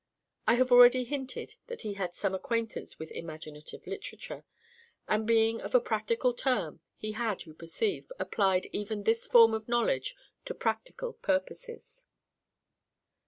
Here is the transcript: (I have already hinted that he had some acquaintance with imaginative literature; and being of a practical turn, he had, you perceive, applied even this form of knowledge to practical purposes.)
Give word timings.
(I 0.47 0.55
have 0.55 0.71
already 0.71 1.03
hinted 1.03 1.57
that 1.67 1.83
he 1.83 1.93
had 1.93 2.15
some 2.15 2.33
acquaintance 2.33 2.97
with 2.97 3.11
imaginative 3.11 3.85
literature; 3.85 4.45
and 5.07 5.27
being 5.27 5.61
of 5.61 5.75
a 5.75 5.79
practical 5.79 6.33
turn, 6.33 6.79
he 6.95 7.11
had, 7.11 7.45
you 7.45 7.53
perceive, 7.53 8.11
applied 8.17 8.65
even 8.73 9.03
this 9.03 9.27
form 9.27 9.53
of 9.53 9.69
knowledge 9.69 10.15
to 10.45 10.55
practical 10.55 11.13
purposes.) 11.13 12.07